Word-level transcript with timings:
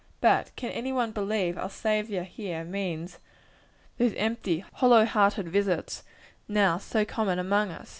But 0.19 0.49
can 0.55 0.71
any 0.71 0.91
one 0.91 1.11
believe 1.11 1.59
our 1.59 1.69
Saviour 1.69 2.23
here 2.23 2.63
means 2.63 3.19
those 3.99 4.15
empty, 4.15 4.65
hollow 4.73 5.05
hearted 5.05 5.47
visits 5.49 6.01
now 6.47 6.79
so 6.79 7.05
common 7.05 7.37
among 7.37 7.69
us? 7.69 7.89